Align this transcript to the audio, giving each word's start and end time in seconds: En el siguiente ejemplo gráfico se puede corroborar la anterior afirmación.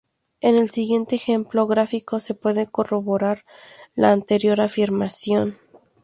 En 0.41 0.55
el 0.55 0.71
siguiente 0.71 1.15
ejemplo 1.15 1.67
gráfico 1.67 2.19
se 2.19 2.33
puede 2.33 2.65
corroborar 2.65 3.45
la 3.93 4.11
anterior 4.11 4.59
afirmación. 4.59 5.59